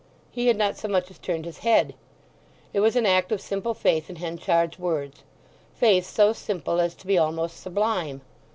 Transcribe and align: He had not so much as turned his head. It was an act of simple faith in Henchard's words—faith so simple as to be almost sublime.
He 0.31 0.47
had 0.47 0.57
not 0.57 0.77
so 0.79 0.87
much 0.87 1.11
as 1.11 1.19
turned 1.19 1.45
his 1.45 1.59
head. 1.59 1.93
It 2.73 2.79
was 2.79 2.95
an 2.95 3.05
act 3.05 3.31
of 3.31 3.39
simple 3.39 3.75
faith 3.75 4.09
in 4.09 4.15
Henchard's 4.15 4.79
words—faith 4.79 6.07
so 6.07 6.33
simple 6.33 6.81
as 6.81 6.95
to 6.95 7.05
be 7.05 7.19
almost 7.19 7.57
sublime. 7.59 8.21